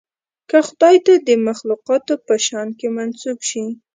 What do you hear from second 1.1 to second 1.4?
د